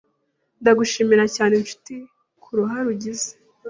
Ndagushimira 0.61 1.25
cyane 1.35 1.53
nshuti 1.61 1.93
kuruhare 2.43 2.85
ugize 2.93 3.29